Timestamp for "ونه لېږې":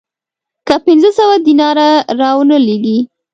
2.37-2.97